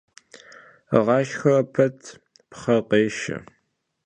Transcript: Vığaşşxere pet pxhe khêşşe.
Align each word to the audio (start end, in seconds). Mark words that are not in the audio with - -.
Vığaşşxere 1.05 1.61
pet 1.73 1.99
pxhe 2.49 2.77
khêşşe. 2.89 3.37